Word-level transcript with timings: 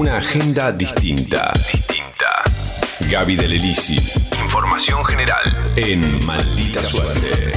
una 0.00 0.16
agenda 0.16 0.72
distinta. 0.72 1.52
Distinta. 1.70 2.42
Gaby 3.10 3.36
del 3.36 3.52
Elisi. 3.52 3.96
Información 4.42 5.04
general 5.04 5.74
en 5.76 6.24
Maldita 6.24 6.82
Suerte. 6.82 7.52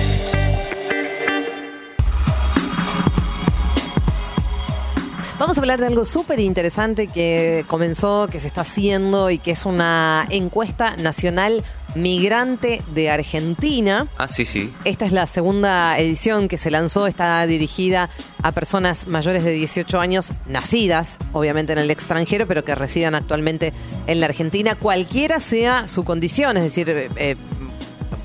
Vamos 5.40 5.58
a 5.58 5.62
hablar 5.62 5.80
de 5.80 5.88
algo 5.88 6.04
súper 6.04 6.42
interesante 6.42 7.08
que 7.08 7.64
comenzó, 7.70 8.28
que 8.30 8.42
se 8.42 8.48
está 8.48 8.62
haciendo 8.62 9.30
y 9.30 9.38
que 9.38 9.52
es 9.52 9.66
una 9.66 10.28
encuesta 10.30 10.98
nacional 10.98 11.64
migrante 11.96 12.82
de 12.94 13.10
Argentina. 13.10 14.08
Ah, 14.18 14.28
sí, 14.28 14.46
sí. 14.46 14.74
Esta 14.86 15.06
es 15.06 15.12
la 15.12 15.28
segunda 15.28 15.98
edición 15.98 16.48
que 16.48 16.58
se 16.58 16.72
lanzó, 16.72 17.08
está 17.08 17.46
dirigida 17.46 18.10
a 18.42 18.52
personas 18.52 19.08
mayores 19.08 19.44
de 19.44 19.52
18 19.52 20.00
años, 20.00 20.34
nacidas 20.48 21.18
obviamente 21.32 21.74
en 21.74 21.80
el 21.80 21.92
extranjero, 21.92 22.48
pero 22.48 22.64
que 22.64 22.76
residan 22.76 23.16
actualmente 23.16 23.74
en 24.08 24.20
la 24.20 24.28
Argentina, 24.28 24.76
cualquiera 24.76 25.40
sea 25.40 25.88
su 25.88 26.04
condición, 26.04 26.58
es 26.58 26.64
decir, 26.64 26.90
eh, 27.16 27.36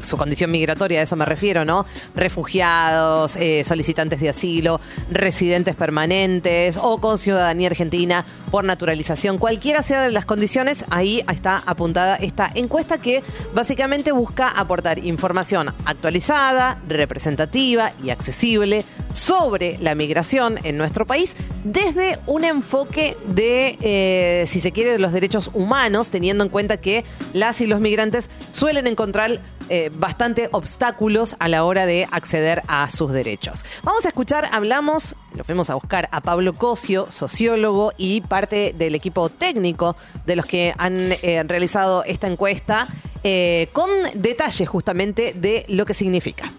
su 0.00 0.16
condición 0.16 0.50
migratoria, 0.50 1.00
a 1.00 1.02
eso 1.02 1.16
me 1.16 1.24
refiero, 1.24 1.64
¿no? 1.64 1.86
Refugiados, 2.14 3.36
eh, 3.36 3.62
solicitantes 3.64 4.20
de 4.20 4.28
asilo, 4.28 4.80
residentes 5.10 5.76
permanentes 5.76 6.78
o 6.80 6.98
con 7.00 7.18
ciudadanía 7.18 7.68
argentina 7.68 8.24
por 8.50 8.64
naturalización. 8.64 9.38
Cualquiera 9.38 9.82
sea 9.82 10.02
de 10.02 10.10
las 10.10 10.24
condiciones, 10.24 10.84
ahí 10.90 11.22
está 11.30 11.62
apuntada 11.66 12.16
esta 12.16 12.50
encuesta 12.54 12.98
que 12.98 13.22
básicamente 13.54 14.12
busca 14.12 14.48
aportar 14.48 14.98
información 14.98 15.74
actualizada, 15.84 16.78
representativa 16.88 17.92
y 18.02 18.10
accesible 18.10 18.84
sobre 19.12 19.78
la 19.78 19.94
migración 19.94 20.58
en 20.64 20.76
nuestro 20.76 21.06
país 21.06 21.36
desde 21.64 22.18
un 22.26 22.44
enfoque 22.44 23.16
de, 23.26 23.78
eh, 23.80 24.44
si 24.46 24.60
se 24.60 24.72
quiere, 24.72 24.92
de 24.92 24.98
los 24.98 25.12
derechos 25.12 25.50
humanos, 25.54 26.10
teniendo 26.10 26.44
en 26.44 26.50
cuenta 26.50 26.78
que 26.78 27.04
las 27.32 27.60
y 27.60 27.66
los 27.66 27.80
migrantes 27.80 28.30
suelen 28.52 28.86
encontrar 28.86 29.40
eh, 29.70 29.90
bastante 29.92 30.48
obstáculos 30.52 31.36
a 31.40 31.48
la 31.48 31.64
hora 31.64 31.84
de 31.84 32.08
acceder 32.10 32.62
a 32.68 32.88
sus 32.88 33.12
derechos. 33.12 33.66
Vamos 33.82 34.06
a 34.06 34.08
escuchar, 34.08 34.48
hablamos, 34.50 35.14
lo 35.34 35.44
fuimos 35.44 35.68
a 35.68 35.74
buscar 35.74 36.08
a 36.10 36.22
Pablo 36.22 36.54
Cosio, 36.54 37.08
sociólogo 37.10 37.92
y 37.98 38.22
parte 38.22 38.74
del 38.78 38.94
equipo 38.94 39.28
técnico 39.28 39.94
de 40.24 40.36
los 40.36 40.46
que 40.46 40.72
han 40.78 41.12
eh, 41.22 41.42
realizado 41.46 42.02
esta 42.04 42.28
encuesta, 42.28 42.88
eh, 43.24 43.68
con 43.74 43.90
detalles 44.14 44.66
justamente 44.66 45.34
de 45.34 45.66
lo 45.68 45.84
que 45.84 45.92
significa 45.92 46.50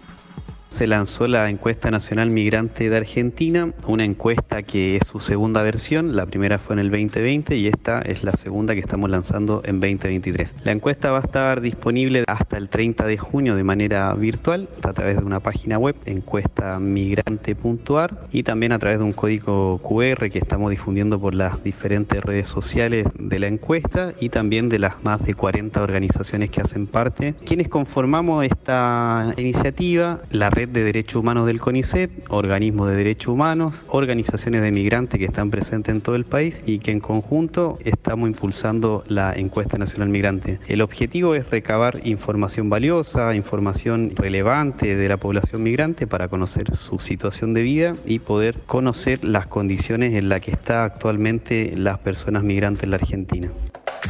se 0.70 0.86
lanzó 0.86 1.26
la 1.26 1.50
encuesta 1.50 1.90
nacional 1.90 2.30
migrante 2.30 2.88
de 2.88 2.96
Argentina, 2.96 3.74
una 3.86 4.04
encuesta 4.04 4.62
que 4.62 4.96
es 4.96 5.06
su 5.06 5.20
segunda 5.20 5.60
versión, 5.62 6.16
la 6.16 6.24
primera 6.26 6.58
fue 6.58 6.74
en 6.74 6.80
el 6.80 6.90
2020 6.90 7.56
y 7.56 7.66
esta 7.66 8.02
es 8.02 8.22
la 8.22 8.32
segunda 8.32 8.74
que 8.74 8.80
estamos 8.80 9.08
lanzando 9.10 9.62
en 9.64 9.80
2023. 9.80 10.54
La 10.64 10.72
encuesta 10.72 11.10
va 11.10 11.18
a 11.18 11.22
estar 11.22 11.60
disponible 11.60 12.22
hasta 12.26 12.56
el 12.56 12.68
30 12.68 13.04
de 13.04 13.18
junio 13.18 13.56
de 13.56 13.64
manera 13.64 14.14
virtual 14.14 14.68
a 14.82 14.92
través 14.92 15.16
de 15.18 15.24
una 15.24 15.40
página 15.40 15.76
web, 15.76 15.96
encuestamigrante.ar 16.06 18.28
y 18.30 18.44
también 18.44 18.70
a 18.72 18.78
través 18.78 19.00
de 19.00 19.04
un 19.04 19.12
código 19.12 19.78
QR 19.78 20.30
que 20.30 20.38
estamos 20.38 20.70
difundiendo 20.70 21.20
por 21.20 21.34
las 21.34 21.64
diferentes 21.64 22.22
redes 22.22 22.48
sociales 22.48 23.08
de 23.18 23.40
la 23.40 23.48
encuesta 23.48 24.14
y 24.20 24.28
también 24.28 24.68
de 24.68 24.78
las 24.78 25.02
más 25.02 25.24
de 25.24 25.34
40 25.34 25.82
organizaciones 25.82 26.50
que 26.50 26.60
hacen 26.60 26.86
parte. 26.86 27.34
Quienes 27.44 27.66
conformamos 27.68 28.44
esta 28.44 29.34
iniciativa, 29.36 30.20
la 30.30 30.50
Red 30.50 30.59
de 30.68 30.84
Derechos 30.84 31.16
Humanos 31.16 31.46
del 31.46 31.60
CONICET, 31.60 32.10
organismos 32.28 32.88
de 32.88 32.96
derechos 32.96 33.32
humanos, 33.32 33.82
organizaciones 33.88 34.62
de 34.62 34.70
migrantes 34.70 35.18
que 35.18 35.24
están 35.24 35.50
presentes 35.50 35.94
en 35.94 36.00
todo 36.00 36.16
el 36.16 36.24
país 36.24 36.62
y 36.66 36.80
que 36.80 36.90
en 36.90 37.00
conjunto 37.00 37.78
estamos 37.84 38.28
impulsando 38.28 39.04
la 39.08 39.32
encuesta 39.32 39.78
nacional 39.78 40.10
migrante. 40.10 40.60
El 40.68 40.82
objetivo 40.82 41.34
es 41.34 41.48
recabar 41.48 42.00
información 42.04 42.68
valiosa, 42.68 43.34
información 43.34 44.12
relevante 44.14 44.96
de 44.96 45.08
la 45.08 45.16
población 45.16 45.62
migrante 45.62 46.06
para 46.06 46.28
conocer 46.28 46.76
su 46.76 46.98
situación 46.98 47.54
de 47.54 47.62
vida 47.62 47.94
y 48.04 48.18
poder 48.18 48.58
conocer 48.66 49.24
las 49.24 49.46
condiciones 49.46 50.14
en 50.14 50.28
las 50.28 50.40
que 50.42 50.50
está 50.50 50.84
actualmente 50.84 51.72
las 51.76 51.98
personas 51.98 52.42
migrantes 52.42 52.84
en 52.84 52.90
la 52.90 52.96
Argentina. 52.96 53.50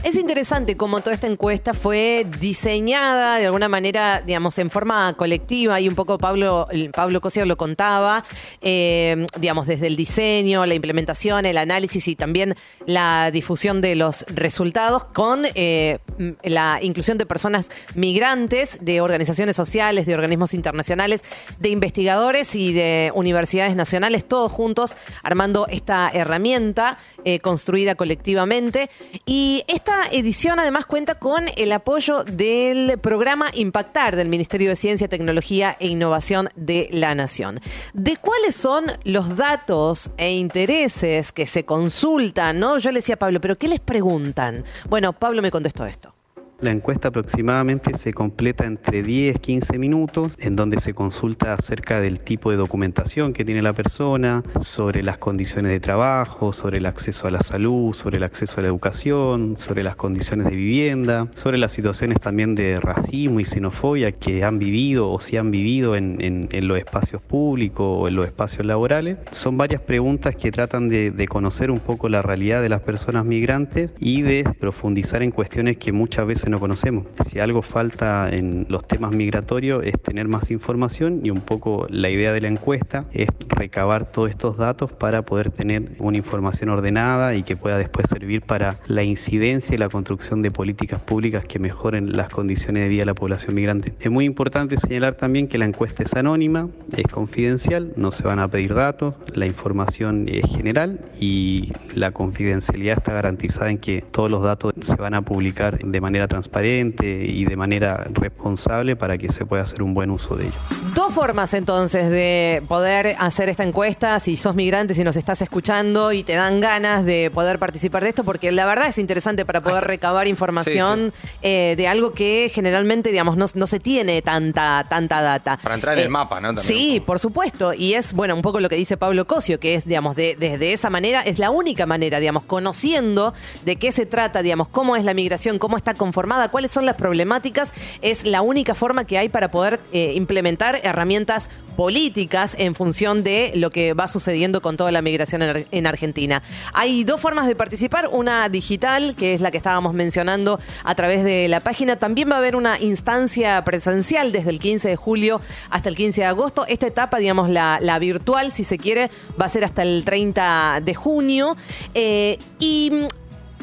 Es 0.02 0.16
interesante 0.16 0.76
cómo 0.76 1.00
toda 1.00 1.14
esta 1.14 1.26
encuesta 1.26 1.74
fue 1.74 2.26
diseñada 2.40 3.36
de 3.36 3.46
alguna 3.46 3.68
manera, 3.68 4.22
digamos, 4.24 4.58
en 4.58 4.70
forma 4.70 5.12
colectiva 5.14 5.80
y 5.80 5.88
un 5.88 5.94
poco 5.94 6.16
Pablo, 6.16 6.66
Pablo 6.94 7.20
Cosio 7.20 7.44
lo 7.44 7.56
contaba, 7.56 8.24
eh, 8.62 9.26
digamos, 9.38 9.66
desde 9.66 9.86
el 9.88 9.96
diseño, 9.96 10.64
la 10.64 10.74
implementación, 10.74 11.44
el 11.44 11.58
análisis 11.58 12.08
y 12.08 12.16
también 12.16 12.56
la 12.86 13.30
difusión 13.30 13.80
de 13.80 13.94
los 13.94 14.24
resultados 14.28 15.04
con 15.04 15.42
eh, 15.54 15.98
la 16.42 16.78
inclusión 16.82 17.18
de 17.18 17.26
personas 17.26 17.68
migrantes, 17.94 18.78
de 18.80 19.00
organizaciones 19.00 19.56
sociales, 19.56 20.06
de 20.06 20.14
organismos 20.14 20.54
internacionales, 20.54 21.22
de 21.58 21.68
investigadores 21.68 22.54
y 22.54 22.72
de 22.72 23.12
universidades 23.14 23.76
nacionales, 23.76 24.24
todos 24.26 24.50
juntos 24.50 24.96
armando 25.22 25.66
esta 25.68 26.10
herramienta 26.12 26.98
eh, 27.24 27.40
construida 27.40 27.94
colectivamente. 27.94 28.90
Y 29.26 29.64
esta 29.80 30.08
edición 30.12 30.60
además 30.60 30.84
cuenta 30.84 31.14
con 31.14 31.46
el 31.56 31.72
apoyo 31.72 32.22
del 32.22 32.98
programa 32.98 33.46
Impactar 33.54 34.14
del 34.14 34.28
Ministerio 34.28 34.68
de 34.68 34.76
Ciencia, 34.76 35.08
Tecnología 35.08 35.74
e 35.80 35.88
Innovación 35.88 36.50
de 36.54 36.90
la 36.92 37.14
Nación. 37.14 37.60
¿De 37.94 38.18
cuáles 38.18 38.54
son 38.54 38.92
los 39.04 39.38
datos 39.38 40.10
e 40.18 40.32
intereses 40.32 41.32
que 41.32 41.46
se 41.46 41.64
consultan? 41.64 42.60
¿no? 42.60 42.76
Yo 42.76 42.92
le 42.92 42.98
decía 42.98 43.14
a 43.14 43.18
Pablo, 43.18 43.40
¿pero 43.40 43.56
qué 43.56 43.68
les 43.68 43.80
preguntan? 43.80 44.64
Bueno, 44.90 45.14
Pablo 45.14 45.40
me 45.40 45.50
contestó 45.50 45.86
esto. 45.86 46.14
La 46.60 46.72
encuesta 46.72 47.08
aproximadamente 47.08 47.96
se 47.96 48.12
completa 48.12 48.66
entre 48.66 49.02
10 49.02 49.40
15 49.40 49.78
minutos, 49.78 50.32
en 50.38 50.56
donde 50.56 50.78
se 50.78 50.92
consulta 50.92 51.54
acerca 51.54 52.00
del 52.00 52.20
tipo 52.20 52.50
de 52.50 52.58
documentación 52.58 53.32
que 53.32 53.46
tiene 53.46 53.62
la 53.62 53.72
persona, 53.72 54.42
sobre 54.60 55.02
las 55.02 55.16
condiciones 55.16 55.72
de 55.72 55.80
trabajo, 55.80 56.52
sobre 56.52 56.76
el 56.76 56.84
acceso 56.84 57.26
a 57.26 57.30
la 57.30 57.40
salud, 57.40 57.94
sobre 57.94 58.18
el 58.18 58.24
acceso 58.24 58.60
a 58.60 58.62
la 58.62 58.68
educación, 58.68 59.56
sobre 59.56 59.82
las 59.82 59.96
condiciones 59.96 60.50
de 60.50 60.54
vivienda, 60.54 61.28
sobre 61.34 61.56
las 61.56 61.72
situaciones 61.72 62.20
también 62.20 62.54
de 62.54 62.78
racismo 62.78 63.40
y 63.40 63.46
xenofobia 63.46 64.12
que 64.12 64.44
han 64.44 64.58
vivido 64.58 65.10
o 65.10 65.18
si 65.18 65.38
han 65.38 65.50
vivido 65.50 65.96
en, 65.96 66.48
los 66.52 66.78
espacios 66.78 67.22
públicos 67.22 67.86
o 67.88 68.06
en 68.06 68.16
los 68.16 68.26
espacios 68.26 68.66
laborales. 68.66 69.16
Son 69.30 69.56
varias 69.56 69.80
preguntas 69.80 70.36
que 70.36 70.52
tratan 70.52 70.90
de, 70.90 71.10
de 71.10 71.26
conocer 71.26 71.70
un 71.70 71.80
poco 71.80 72.10
la 72.10 72.20
realidad 72.20 72.60
de 72.60 72.68
las 72.68 72.82
personas 72.82 73.24
migrantes 73.24 73.92
y 73.98 74.20
de 74.20 74.44
profundizar 74.60 75.22
en 75.22 75.30
cuestiones 75.30 75.78
que 75.78 75.92
muchas 75.92 76.26
veces 76.26 76.49
no 76.50 76.60
conocemos. 76.60 77.06
Si 77.28 77.40
algo 77.40 77.62
falta 77.62 78.28
en 78.30 78.66
los 78.68 78.86
temas 78.86 79.14
migratorios 79.14 79.84
es 79.84 80.00
tener 80.02 80.28
más 80.28 80.50
información 80.50 81.20
y 81.24 81.30
un 81.30 81.40
poco 81.40 81.86
la 81.88 82.10
idea 82.10 82.32
de 82.32 82.40
la 82.40 82.48
encuesta 82.48 83.04
es 83.12 83.28
recabar 83.48 84.10
todos 84.10 84.30
estos 84.30 84.56
datos 84.56 84.92
para 84.92 85.22
poder 85.22 85.50
tener 85.50 85.92
una 85.98 86.16
información 86.16 86.70
ordenada 86.70 87.34
y 87.34 87.42
que 87.42 87.56
pueda 87.56 87.78
después 87.78 88.08
servir 88.08 88.42
para 88.42 88.76
la 88.86 89.02
incidencia 89.02 89.74
y 89.74 89.78
la 89.78 89.88
construcción 89.88 90.42
de 90.42 90.50
políticas 90.50 91.00
públicas 91.00 91.44
que 91.44 91.58
mejoren 91.58 92.16
las 92.16 92.32
condiciones 92.32 92.84
de 92.84 92.88
vida 92.88 93.02
de 93.02 93.06
la 93.06 93.14
población 93.14 93.54
migrante. 93.54 93.92
Es 94.00 94.10
muy 94.10 94.24
importante 94.24 94.76
señalar 94.78 95.14
también 95.14 95.48
que 95.48 95.58
la 95.58 95.64
encuesta 95.64 96.02
es 96.02 96.14
anónima, 96.14 96.68
es 96.96 97.10
confidencial, 97.12 97.92
no 97.96 98.12
se 98.12 98.24
van 98.24 98.38
a 98.38 98.48
pedir 98.48 98.74
datos, 98.74 99.14
la 99.34 99.46
información 99.46 100.26
es 100.28 100.50
general 100.50 101.00
y 101.18 101.72
la 101.94 102.12
confidencialidad 102.12 102.98
está 102.98 103.12
garantizada 103.12 103.70
en 103.70 103.78
que 103.78 104.02
todos 104.10 104.30
los 104.30 104.42
datos 104.42 104.74
se 104.80 104.96
van 104.96 105.14
a 105.14 105.22
publicar 105.22 105.78
de 105.78 106.00
manera 106.00 106.26
transparente 106.26 106.39
transparente 106.40 107.06
y 107.06 107.44
de 107.44 107.56
manera 107.56 108.06
responsable 108.12 108.96
para 108.96 109.18
que 109.18 109.28
se 109.28 109.44
pueda 109.44 109.62
hacer 109.62 109.82
un 109.82 109.92
buen 109.92 110.10
uso 110.10 110.36
de 110.36 110.46
ello. 110.46 110.54
Dos 110.94 111.12
formas 111.12 111.52
entonces 111.52 112.08
de 112.08 112.62
poder 112.66 113.14
hacer 113.18 113.48
esta 113.50 113.62
encuesta, 113.62 114.18
si 114.20 114.36
sos 114.36 114.54
migrante, 114.54 114.94
si 114.94 115.04
nos 115.04 115.16
estás 115.16 115.42
escuchando 115.42 116.12
y 116.12 116.22
te 116.22 116.34
dan 116.34 116.60
ganas 116.60 117.04
de 117.04 117.30
poder 117.30 117.58
participar 117.58 118.02
de 118.02 118.08
esto, 118.10 118.24
porque 118.24 118.50
la 118.52 118.64
verdad 118.64 118.88
es 118.88 118.98
interesante 118.98 119.44
para 119.44 119.60
poder 119.60 119.84
recabar 119.84 120.26
información 120.28 121.12
eh, 121.42 121.74
de 121.76 121.88
algo 121.88 122.12
que 122.12 122.50
generalmente, 122.52 123.10
digamos, 123.10 123.36
no, 123.36 123.66
se 123.66 123.78
tiene 123.78 124.22
tanta, 124.22 124.86
tanta 124.88 125.20
data. 125.20 125.58
Para 125.62 125.74
entrar 125.74 125.94
en 125.94 126.00
el 126.00 126.06
eh, 126.06 126.10
mapa, 126.10 126.40
¿no? 126.40 126.56
sí, 126.56 127.02
por 127.04 127.18
supuesto. 127.18 127.74
Y 127.74 127.94
es, 127.94 128.14
bueno, 128.14 128.34
un 128.34 128.42
poco 128.42 128.60
lo 128.60 128.68
que 128.68 128.76
dice 128.76 128.96
Pablo 128.96 129.26
Cosio, 129.26 129.60
que 129.60 129.74
es, 129.74 129.84
digamos, 129.84 130.16
de, 130.16 130.36
desde 130.38 130.72
esa 130.72 130.88
manera, 130.88 131.20
es 131.20 131.38
la 131.38 131.50
única 131.50 131.84
manera, 131.84 132.18
digamos, 132.18 132.44
conociendo 132.44 133.34
de 133.64 133.76
qué 133.76 133.92
se 133.92 134.06
trata, 134.06 134.42
digamos, 134.42 134.68
cómo 134.68 134.96
es 134.96 135.04
la 135.04 135.12
migración, 135.12 135.58
cómo 135.58 135.76
está 135.76 135.94
conformada 135.94 136.29
cuáles 136.50 136.72
son 136.72 136.86
las 136.86 136.96
problemáticas, 136.96 137.72
es 138.02 138.24
la 138.24 138.42
única 138.42 138.74
forma 138.74 139.04
que 139.04 139.18
hay 139.18 139.28
para 139.28 139.50
poder 139.50 139.80
eh, 139.92 140.12
implementar 140.14 140.80
herramientas 140.82 141.50
políticas 141.76 142.54
en 142.58 142.74
función 142.74 143.22
de 143.22 143.52
lo 143.54 143.70
que 143.70 143.94
va 143.94 144.06
sucediendo 144.06 144.60
con 144.60 144.76
toda 144.76 144.92
la 144.92 145.00
migración 145.00 145.42
en, 145.42 145.86
Argentina. 145.86 146.42
Hay 146.74 147.04
dos 147.04 147.20
formas 147.20 147.46
de 147.46 147.56
participar, 147.56 148.08
una 148.12 148.50
digital, 148.50 149.16
que 149.16 149.32
es 149.32 149.40
la 149.40 149.50
que 149.50 149.56
estábamos 149.56 149.94
mencionando 149.94 150.60
a 150.84 150.94
través 150.94 151.24
de 151.24 151.48
la 151.48 151.60
página, 151.60 151.96
también 151.96 152.28
va 152.30 152.34
a 152.34 152.38
haber 152.38 152.54
una 152.54 152.78
instancia 152.78 153.64
presencial 153.64 154.30
desde 154.30 154.50
el 154.50 154.58
15 154.58 154.88
de 154.88 154.96
julio 154.96 155.40
hasta 155.70 155.88
el 155.88 155.96
15 155.96 156.20
de 156.20 156.26
agosto. 156.26 156.66
Esta 156.68 156.86
etapa, 156.86 157.16
digamos, 157.16 157.48
la, 157.48 157.98
virtual, 157.98 158.52
si 158.52 158.62
se 158.64 158.76
quiere, 158.76 159.10
va 159.40 159.46
a 159.46 159.48
ser 159.48 159.64
hasta 159.64 159.82
el 159.82 160.04
30 160.04 160.82
de 160.84 160.94
junio. 160.94 161.56
Eh, 161.94 162.38
y 162.58 162.92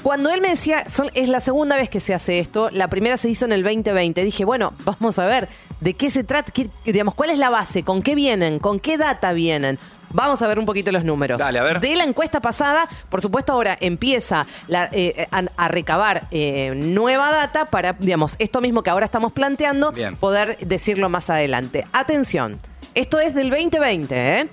Cuando 0.07 0.29
él 0.29 0.39
me 0.39 0.47
decía, 0.51 0.85
son- 0.89 1.11
es 1.15 1.27
la 1.27 1.41
segunda 1.41 1.75
vez 1.75 1.89
que 1.89 1.99
se 1.99 2.13
hace 2.13 2.39
esto, 2.39 2.69
la 2.71 2.87
primera 2.87 3.17
se 3.17 3.27
hizo 3.27 3.43
en 3.43 3.51
el 3.51 3.61
2020, 3.61 4.23
dije, 4.23 4.45
bueno, 4.45 4.71
vamos 4.85 5.19
a 5.19 5.25
ver 5.25 5.49
de 5.81 5.95
qué 5.95 6.09
se 6.09 6.23
trata, 6.23 6.49
qué- 6.53 6.69
digamos, 6.85 7.13
cuál 7.13 7.29
es 7.31 7.37
la 7.37 7.49
base, 7.49 7.83
con 7.83 8.01
qué 8.01 8.15
vienen, 8.15 8.59
con 8.59 8.79
qué 8.79 8.97
data 8.97 9.33
vienen. 9.33 9.77
Vamos 10.11 10.41
a 10.41 10.47
ver 10.47 10.59
un 10.59 10.65
poquito 10.65 10.93
los 10.93 11.03
números. 11.03 11.37
Dale, 11.39 11.59
a 11.59 11.63
ver. 11.63 11.81
De 11.81 11.93
la 11.97 12.05
encuesta 12.05 12.39
pasada, 12.39 12.87
por 13.09 13.19
supuesto, 13.21 13.51
ahora 13.51 13.77
empieza 13.81 14.47
la- 14.69 14.87
eh, 14.93 15.27
a, 15.29 15.43
a 15.57 15.67
recabar 15.67 16.29
eh, 16.31 16.71
nueva 16.73 17.29
data 17.29 17.65
para, 17.65 17.91
digamos, 17.91 18.37
esto 18.39 18.61
mismo 18.61 18.83
que 18.83 18.89
ahora 18.89 19.05
estamos 19.05 19.33
planteando, 19.33 19.91
Bien. 19.91 20.15
poder 20.15 20.57
decirlo 20.59 21.09
más 21.09 21.29
adelante. 21.29 21.85
Atención, 21.91 22.59
esto 22.95 23.19
es 23.19 23.35
del 23.35 23.49
2020, 23.49 24.39
¿eh? 24.39 24.49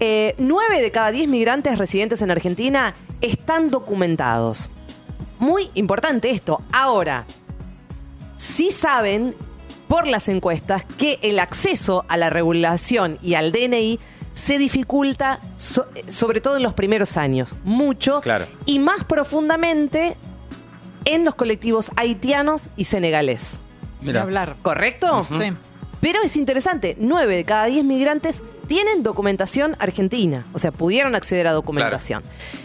Eh, 0.00 0.34
Nueve 0.36 0.82
de 0.82 0.90
cada 0.90 1.12
diez 1.12 1.28
migrantes 1.28 1.78
residentes 1.78 2.20
en 2.20 2.30
Argentina 2.30 2.92
están 3.22 3.70
documentados. 3.70 4.68
Muy 5.42 5.70
importante 5.74 6.30
esto. 6.30 6.62
Ahora, 6.72 7.24
sí 8.36 8.70
saben 8.70 9.34
por 9.88 10.06
las 10.06 10.28
encuestas 10.28 10.84
que 10.96 11.18
el 11.22 11.40
acceso 11.40 12.04
a 12.08 12.16
la 12.16 12.30
regulación 12.30 13.18
y 13.22 13.34
al 13.34 13.50
DNI 13.50 13.98
se 14.34 14.56
dificulta 14.56 15.40
so- 15.56 15.86
sobre 16.08 16.40
todo 16.40 16.58
en 16.58 16.62
los 16.62 16.74
primeros 16.74 17.16
años, 17.16 17.56
mucho 17.64 18.20
Claro. 18.20 18.46
y 18.66 18.78
más 18.78 19.04
profundamente 19.04 20.16
en 21.04 21.24
los 21.24 21.34
colectivos 21.34 21.90
haitianos 21.96 22.68
y 22.76 22.84
senegalés. 22.84 23.58
Mira. 24.00 24.22
Hablar. 24.22 24.54
¿Correcto? 24.62 25.26
Sí. 25.28 25.52
Pero 26.00 26.22
es 26.22 26.36
interesante, 26.36 26.96
9 27.00 27.34
de 27.34 27.44
cada 27.44 27.64
10 27.66 27.84
migrantes 27.84 28.44
tienen 28.72 29.02
documentación 29.02 29.76
argentina, 29.80 30.46
o 30.54 30.58
sea, 30.58 30.72
pudieron 30.72 31.14
acceder 31.14 31.46
a 31.46 31.52
documentación. 31.52 32.22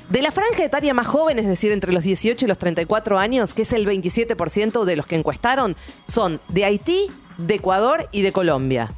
De 0.09 0.21
la 0.21 0.31
franja 0.31 0.63
etaria 0.63 0.93
más 0.93 1.05
joven, 1.05 1.37
es 1.37 1.45
decir, 1.45 1.73
entre 1.73 1.91
los 1.91 2.01
18 2.01 2.45
y 2.45 2.47
los 2.47 2.57
34 2.57 3.19
años, 3.19 3.53
que 3.53 3.63
es 3.63 3.73
el 3.73 3.85
27% 3.85 4.85
de 4.85 4.95
los 4.95 5.05
que 5.05 5.17
encuestaron, 5.17 5.75
son 6.07 6.39
de 6.47 6.63
Haití, 6.63 7.07
de 7.37 7.55
Ecuador 7.55 8.07
y 8.13 8.21
de 8.21 8.31
Colombia. 8.31 8.89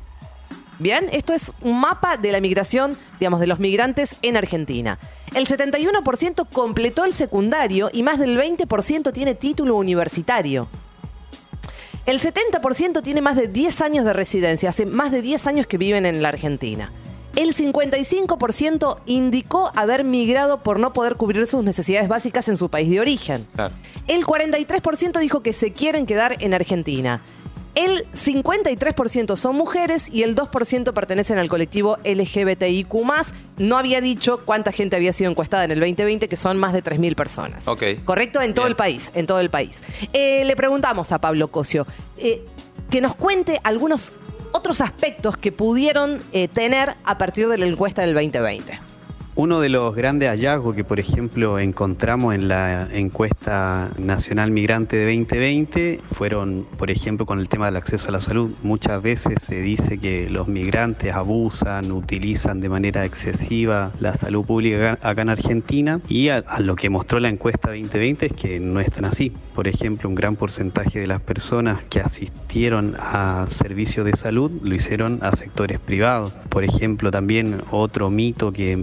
Bien, 0.77 1.09
esto 1.11 1.33
es 1.33 1.51
un 1.61 1.79
mapa 1.79 2.15
de 2.15 2.31
la 2.31 2.41
migración, 2.41 2.95
digamos, 3.19 3.39
de 3.39 3.47
los 3.47 3.57
migrantes 3.57 4.15
en 4.21 4.37
Argentina. 4.37 4.99
El 5.33 5.47
71% 5.47 6.47
completó 6.53 7.05
el 7.05 7.13
secundario 7.13 7.89
y 7.91 8.03
más 8.03 8.19
del 8.19 8.37
20% 8.37 9.11
tiene 9.13 9.33
título 9.33 9.77
universitario. 9.77 10.69
El 12.09 12.19
70% 12.19 13.03
tiene 13.03 13.21
más 13.21 13.35
de 13.35 13.47
10 13.47 13.81
años 13.81 14.03
de 14.03 14.13
residencia, 14.13 14.69
hace 14.69 14.87
más 14.87 15.11
de 15.11 15.21
10 15.21 15.45
años 15.45 15.67
que 15.67 15.77
viven 15.77 16.07
en 16.07 16.23
la 16.23 16.29
Argentina. 16.29 16.91
El 17.35 17.53
55% 17.53 19.01
indicó 19.05 19.71
haber 19.75 20.03
migrado 20.03 20.63
por 20.63 20.79
no 20.79 20.91
poder 20.91 21.17
cubrir 21.17 21.45
sus 21.45 21.63
necesidades 21.63 22.07
básicas 22.07 22.47
en 22.47 22.57
su 22.57 22.69
país 22.69 22.89
de 22.89 22.99
origen. 22.99 23.45
Claro. 23.53 23.75
El 24.07 24.25
43% 24.25 25.19
dijo 25.19 25.43
que 25.43 25.53
se 25.53 25.71
quieren 25.71 26.07
quedar 26.07 26.37
en 26.39 26.55
Argentina. 26.55 27.21
El 27.79 28.05
53% 28.11 29.37
son 29.37 29.55
mujeres 29.55 30.09
y 30.11 30.23
el 30.23 30.35
2% 30.35 30.91
pertenecen 30.91 31.39
al 31.39 31.47
colectivo 31.47 31.97
LGBTIQ. 32.03 32.93
No 33.57 33.77
había 33.77 34.01
dicho 34.01 34.41
cuánta 34.43 34.73
gente 34.73 34.97
había 34.97 35.13
sido 35.13 35.31
encuestada 35.31 35.63
en 35.63 35.71
el 35.71 35.79
2020, 35.79 36.27
que 36.27 36.35
son 36.35 36.57
más 36.57 36.73
de 36.73 36.83
3.000 36.83 37.15
personas. 37.15 37.69
Ok. 37.69 37.83
¿Correcto? 38.03 38.41
En 38.41 38.53
todo 38.53 38.65
Bien. 38.65 38.71
el 38.73 38.75
país. 38.75 39.11
En 39.13 39.25
todo 39.25 39.39
el 39.39 39.49
país. 39.49 39.79
Eh, 40.11 40.43
le 40.43 40.57
preguntamos 40.57 41.13
a 41.13 41.21
Pablo 41.21 41.47
Cosio 41.47 41.87
eh, 42.17 42.43
que 42.89 42.99
nos 42.99 43.15
cuente 43.15 43.61
algunos 43.63 44.11
otros 44.51 44.81
aspectos 44.81 45.37
que 45.37 45.53
pudieron 45.53 46.21
eh, 46.33 46.49
tener 46.49 46.95
a 47.05 47.17
partir 47.17 47.47
de 47.47 47.57
la 47.57 47.65
encuesta 47.65 48.01
del 48.01 48.13
2020. 48.13 48.88
Uno 49.39 49.61
de 49.61 49.69
los 49.69 49.95
grandes 49.95 50.27
hallazgos 50.27 50.75
que, 50.75 50.83
por 50.83 50.99
ejemplo, 50.99 51.59
encontramos 51.59 52.35
en 52.35 52.49
la 52.49 52.89
encuesta 52.91 53.89
nacional 53.97 54.51
migrante 54.51 54.97
de 54.97 55.05
2020 55.17 56.01
fueron, 56.11 56.65
por 56.77 56.91
ejemplo, 56.91 57.25
con 57.25 57.39
el 57.39 57.47
tema 57.47 57.67
del 57.67 57.77
acceso 57.77 58.09
a 58.09 58.11
la 58.11 58.19
salud. 58.19 58.51
Muchas 58.63 59.01
veces 59.01 59.35
se 59.41 59.61
dice 59.61 59.97
que 59.97 60.29
los 60.29 60.49
migrantes 60.49 61.13
abusan, 61.13 61.89
utilizan 61.93 62.59
de 62.59 62.67
manera 62.67 63.05
excesiva 63.05 63.93
la 64.01 64.13
salud 64.13 64.43
pública 64.45 64.99
acá- 65.01 65.21
en 65.21 65.29
Argentina 65.29 66.01
y 66.09 66.27
a, 66.27 66.43
lo 66.59 66.75
que 66.75 66.89
mostró 66.89 67.21
la 67.21 67.29
encuesta 67.29 67.69
2020 67.69 68.25
es 68.25 68.33
que 68.33 68.59
no 68.59 68.81
es 68.81 68.91
tan 68.91 69.05
así. 69.05 69.31
Por 69.55 69.69
ejemplo, 69.69 70.09
un 70.09 70.15
gran 70.15 70.35
porcentaje 70.35 70.99
de 70.99 71.07
las 71.07 71.21
personas 71.21 71.81
que 71.89 72.01
asistieron 72.01 72.97
a 72.99 73.45
servicios 73.47 74.05
de 74.05 74.17
salud 74.17 74.51
lo 74.61 74.75
hicieron 74.75 75.19
a 75.21 75.33
sectores 75.33 75.79
privados. 75.79 76.33
Por 76.49 76.65
ejemplo, 76.65 77.09
también 77.09 77.61
otro 77.71 78.09
mito 78.09 78.51
que 78.51 78.75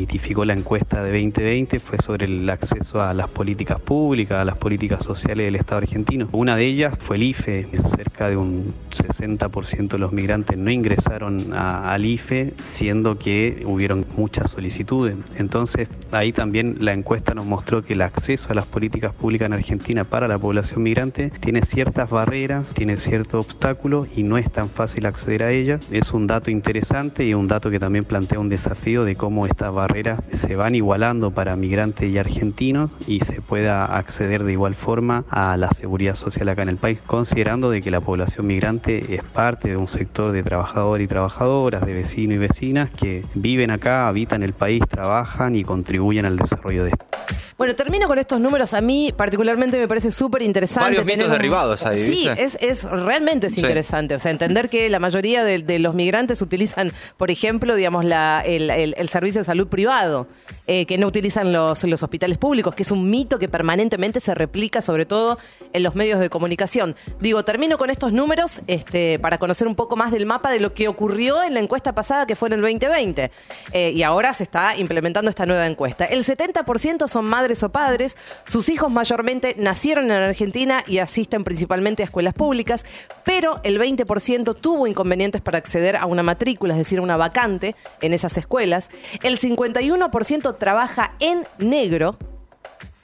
desmitificó 0.00 0.46
la 0.46 0.54
encuesta 0.54 1.04
de 1.04 1.10
2020 1.10 1.78
fue 1.78 1.98
sobre 1.98 2.24
el 2.24 2.48
acceso 2.48 3.02
a 3.02 3.12
las 3.12 3.28
políticas 3.28 3.78
públicas, 3.80 4.38
a 4.38 4.44
las 4.46 4.56
políticas 4.56 5.04
sociales 5.04 5.44
del 5.44 5.56
Estado 5.56 5.82
argentino. 5.82 6.26
Una 6.32 6.56
de 6.56 6.64
ellas 6.64 6.96
fue 6.98 7.16
el 7.16 7.24
IFE. 7.24 7.68
Cerca 7.84 8.30
de 8.30 8.36
un 8.38 8.72
60% 8.90 9.96
de 9.96 9.98
los 9.98 10.12
migrantes 10.12 10.56
no 10.56 10.70
ingresaron 10.70 11.52
a- 11.52 11.92
al 11.92 12.06
IFE, 12.06 12.54
siendo 12.58 13.18
que 13.18 13.62
hubieron 13.66 14.06
muchas 14.16 14.50
solicitudes. 14.50 15.16
Entonces, 15.36 15.88
ahí 16.12 16.32
también 16.32 16.76
la 16.80 16.94
encuesta 16.94 17.34
nos 17.34 17.44
mostró 17.44 17.82
que 17.84 17.92
el 17.92 18.00
acceso 18.00 18.48
a 18.50 18.54
las 18.54 18.66
políticas 18.66 19.12
públicas 19.12 19.46
en 19.46 19.52
Argentina 19.52 20.04
para 20.04 20.28
la 20.28 20.38
población 20.38 20.82
migrante 20.82 21.30
tiene 21.40 21.62
ciertas 21.62 22.08
barreras, 22.08 22.66
tiene 22.72 22.96
ciertos 22.96 23.44
obstáculos 23.46 24.08
y 24.16 24.22
no 24.22 24.38
es 24.38 24.50
tan 24.50 24.70
fácil 24.70 25.04
acceder 25.04 25.42
a 25.42 25.52
ellas. 25.52 25.86
Es 25.90 26.12
un 26.14 26.26
dato 26.26 26.50
interesante 26.50 27.26
y 27.26 27.34
un 27.34 27.48
dato 27.48 27.70
que 27.70 27.78
también 27.78 28.06
plantea 28.06 28.38
un 28.38 28.48
desafío 28.48 29.04
de 29.04 29.14
cómo 29.16 29.44
estas 29.46 29.74
barreras 29.80 30.20
se 30.32 30.56
van 30.56 30.74
igualando 30.74 31.30
para 31.30 31.56
migrantes 31.56 32.10
y 32.10 32.18
argentinos 32.18 32.90
y 33.06 33.20
se 33.20 33.40
pueda 33.40 33.86
acceder 33.86 34.44
de 34.44 34.52
igual 34.52 34.74
forma 34.74 35.24
a 35.30 35.56
la 35.56 35.70
seguridad 35.70 36.14
social 36.14 36.48
acá 36.50 36.62
en 36.62 36.68
el 36.68 36.76
país, 36.76 37.00
considerando 37.06 37.70
de 37.70 37.80
que 37.80 37.90
la 37.90 38.00
población 38.00 38.46
migrante 38.46 39.14
es 39.14 39.24
parte 39.24 39.70
de 39.70 39.76
un 39.76 39.88
sector 39.88 40.32
de 40.32 40.42
trabajadores 40.42 41.04
y 41.04 41.08
trabajadoras, 41.08 41.84
de 41.86 41.94
vecinos 41.94 42.34
y 42.34 42.38
vecinas 42.38 42.90
que 42.90 43.24
viven 43.34 43.70
acá, 43.70 44.06
habitan 44.08 44.42
el 44.42 44.52
país, 44.52 44.82
trabajan 44.88 45.56
y 45.56 45.64
contribuyen 45.64 46.26
al 46.26 46.36
desarrollo 46.36 46.84
de 46.84 46.90
este. 46.90 47.19
Bueno, 47.60 47.74
termino 47.74 48.08
con 48.08 48.18
estos 48.18 48.40
números. 48.40 48.72
A 48.72 48.80
mí 48.80 49.12
particularmente 49.14 49.78
me 49.78 49.86
parece 49.86 50.10
súper 50.10 50.40
interesante. 50.40 50.92
Varios 50.96 51.04
mitos 51.04 51.26
un- 51.26 51.32
derribados 51.32 51.84
ahí, 51.84 51.98
Sí, 51.98 52.26
¿viste? 52.26 52.42
es, 52.42 52.56
es 52.58 52.84
realmente 52.84 53.48
es 53.48 53.52
Sí. 53.52 53.60
interesante. 53.60 54.14
O 54.14 54.18
sea, 54.18 54.30
entender 54.30 54.70
que 54.70 54.88
la 54.88 54.98
mayoría 54.98 55.44
de, 55.44 55.58
de 55.58 55.78
los 55.78 55.94
migrantes 55.94 56.40
utilizan, 56.40 56.90
por 57.18 57.30
ejemplo, 57.30 57.74
digamos, 57.74 58.06
la, 58.06 58.42
el, 58.46 58.70
el- 58.70 58.94
el 58.96 59.08
servicio 59.10 59.42
de 59.42 59.44
salud 59.44 59.68
privado, 59.68 60.26
eh, 60.66 60.86
que 60.86 60.96
no 60.96 61.06
utilizan 61.06 61.52
los, 61.52 61.84
los 61.84 62.02
hospitales 62.02 62.38
públicos, 62.38 62.74
que 62.74 62.82
es 62.82 62.90
un 62.90 63.10
mito 63.10 63.38
que 63.38 63.46
permanentemente 63.50 64.20
se 64.20 64.34
replica, 64.34 64.80
sobre 64.80 65.04
todo 65.04 65.36
en 65.74 65.82
los 65.82 65.94
medios 65.94 66.18
de 66.18 66.30
comunicación. 66.30 66.96
Digo, 67.20 67.44
termino 67.44 67.76
con 67.76 67.90
estos 67.90 68.10
números 68.14 68.62
este, 68.68 69.18
para 69.18 69.36
conocer 69.36 69.68
un 69.68 69.74
poco 69.74 69.96
más 69.96 70.12
del 70.12 70.24
mapa 70.24 70.50
de 70.50 70.60
lo 70.60 70.72
que 70.72 70.88
ocurrió 70.88 71.42
en 71.42 71.52
la 71.52 71.60
encuesta 71.60 71.92
pasada, 71.94 72.24
que 72.24 72.36
fue 72.36 72.48
en 72.48 72.54
el 72.54 72.60
2020. 72.62 73.30
Eh, 73.74 73.92
y 73.94 74.02
ahora 74.02 74.32
se 74.32 74.44
está 74.44 74.78
implementando 74.78 75.28
esta 75.28 75.44
nueva 75.44 75.66
encuesta. 75.66 76.06
El 76.06 76.24
70% 76.24 77.06
son 77.06 77.26
madres 77.26 77.49
o 77.62 77.70
padres, 77.70 78.16
sus 78.46 78.68
hijos 78.68 78.90
mayormente 78.90 79.54
nacieron 79.58 80.06
en 80.06 80.12
Argentina 80.12 80.82
y 80.86 80.98
asisten 80.98 81.44
principalmente 81.44 82.02
a 82.02 82.06
escuelas 82.06 82.34
públicas, 82.34 82.84
pero 83.24 83.60
el 83.64 83.78
20% 83.78 84.56
tuvo 84.60 84.86
inconvenientes 84.86 85.40
para 85.40 85.58
acceder 85.58 85.96
a 85.96 86.06
una 86.06 86.22
matrícula, 86.22 86.74
es 86.74 86.78
decir, 86.78 87.00
una 87.00 87.16
vacante 87.16 87.74
en 88.00 88.14
esas 88.14 88.36
escuelas. 88.36 88.90
El 89.22 89.38
51% 89.38 90.58
trabaja 90.58 91.14
en 91.20 91.46
negro. 91.58 92.16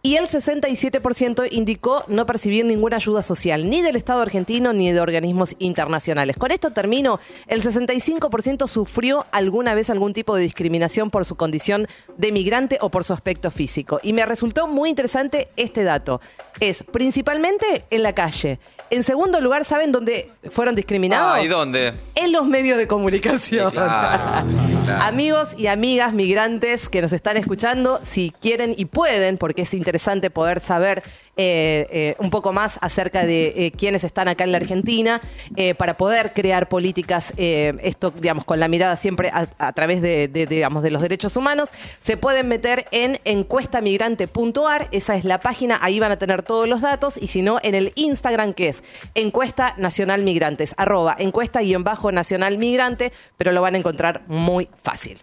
Y 0.07 0.15
el 0.15 0.29
67% 0.29 1.49
indicó 1.51 2.05
no 2.07 2.27
percibir 2.27 2.65
ninguna 2.65 2.95
ayuda 2.95 3.23
social, 3.23 3.69
ni 3.69 3.83
del 3.83 3.97
Estado 3.97 4.23
argentino 4.23 4.73
ni 4.73 4.93
de 4.93 5.01
organismos 5.01 5.57
internacionales. 5.59 6.37
Con 6.37 6.53
esto 6.53 6.71
termino. 6.71 7.19
El 7.49 7.61
65% 7.61 8.69
sufrió 8.69 9.27
alguna 9.33 9.75
vez 9.75 9.91
algún 9.91 10.13
tipo 10.13 10.37
de 10.37 10.43
discriminación 10.43 11.11
por 11.11 11.25
su 11.25 11.35
condición 11.35 11.89
de 12.19 12.31
migrante 12.31 12.79
o 12.81 12.89
por 12.89 13.03
su 13.03 13.15
aspecto 13.15 13.51
físico. 13.51 13.99
Y 14.01 14.13
me 14.13 14.25
resultó 14.25 14.69
muy 14.69 14.91
interesante 14.91 15.49
este 15.57 15.83
dato. 15.83 16.21
Es 16.61 16.85
principalmente 16.85 17.85
en 17.91 18.05
la 18.05 18.15
calle. 18.15 18.61
En 18.91 19.03
segundo 19.03 19.41
lugar, 19.41 19.65
¿saben 19.65 19.93
dónde 19.93 20.31
fueron 20.51 20.75
discriminados? 20.75 21.39
Ah, 21.39 21.43
¿y 21.43 21.49
dónde? 21.49 21.93
en 22.17 22.33
los 22.33 22.47
medios 22.47 22.79
de 22.79 22.87
comunicación. 22.89 23.71
Sí, 23.71 23.77
claro, 23.77 24.47
claro. 24.85 25.03
Amigos 25.03 25.51
y 25.57 25.67
amigas 25.67 26.13
migrantes 26.13 26.89
que 26.89 27.03
nos 27.03 27.13
están 27.13 27.37
escuchando, 27.37 28.01
si 28.03 28.33
quieren 28.41 28.75
y 28.77 28.87
pueden, 28.87 29.39
porque 29.39 29.63
es 29.63 29.75
interesante 29.75 30.31
poder 30.31 30.61
saber 30.61 31.03
eh, 31.37 31.87
eh, 31.91 32.17
un 32.19 32.31
poco 32.31 32.53
más 32.53 32.79
acerca 32.81 33.27
de 33.27 33.49
eh, 33.49 33.73
quiénes 33.77 34.05
están 34.05 34.27
acá 34.29 34.45
en 34.45 34.53
la 34.53 34.57
Argentina, 34.57 35.21
eh, 35.57 35.75
para 35.75 35.99
poder 35.99 36.33
crear 36.33 36.69
políticas, 36.69 37.35
esto, 37.37 38.11
digamos, 38.11 38.45
con 38.45 38.59
la 38.59 38.69
mirada 38.69 38.97
siempre 38.97 39.29
a, 39.29 39.47
a 39.59 39.73
través 39.73 40.01
de, 40.01 40.29
de, 40.29 40.47
digamos, 40.47 40.83
de 40.83 40.91
los 40.91 41.03
derechos 41.03 41.37
humanos, 41.37 41.71
se 42.01 42.17
pueden 42.17 42.49
meter 42.49 42.87
en 42.91 43.21
encuestamigrante.ar, 43.25 44.89
esa 44.91 45.17
es 45.17 45.25
la 45.25 45.39
página, 45.41 45.79
ahí 45.83 46.01
van 46.01 46.13
a 46.13 46.19
tener 46.19 46.43
todos 46.43 46.67
los 46.69 46.81
datos, 46.81 47.19
y 47.21 47.27
si 47.27 47.43
no, 47.43 47.59
en 47.63 47.75
el 47.75 47.93
Instagram 47.97 48.55
que 48.55 48.69
es 48.69 48.76
Encuesta 49.15 49.75
Nacional 49.77 50.23
Migrantes, 50.23 50.75
arroba 50.77 51.17
encuesta-nacional 51.19 52.59
migrante, 52.59 53.13
pero 53.37 53.53
lo 53.53 53.63
van 53.63 53.75
a 53.75 53.79
encontrar 53.79 54.23
muy 54.27 54.69
fácil. 54.83 55.21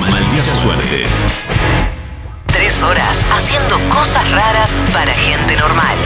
Maldita 0.00 0.54
suerte. 0.54 1.04
Tres 2.46 2.82
horas 2.82 3.24
haciendo 3.30 3.78
cosas 3.88 4.30
raras 4.30 4.78
para 4.92 5.12
gente 5.14 5.56
normal. 5.56 5.96